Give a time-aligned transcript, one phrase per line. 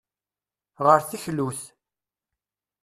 [0.85, 1.61] Ɣer teklut.